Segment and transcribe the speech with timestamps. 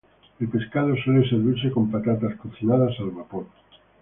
[0.39, 3.45] El pescado suele servirse con patatas cocinadas al vapor.